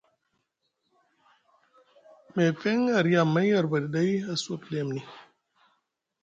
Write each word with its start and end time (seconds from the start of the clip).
Meefeŋ 2.35 2.79
a 2.97 2.99
riya 3.05 3.21
amay 3.25 3.49
arbaɗi 3.59 3.87
ɗay 3.93 4.09
a 4.31 4.33
suwa 4.41 4.57
pɗemni. 4.61 5.01